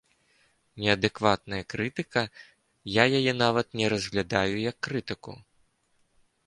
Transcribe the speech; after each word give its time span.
Неадэкватная 0.83 1.59
крытыка, 1.75 2.23
я 2.95 3.03
яе 3.19 3.33
нават 3.43 3.67
не 3.81 3.85
разглядаю 3.95 4.55
як 4.69 4.77
крытыку. 4.89 5.33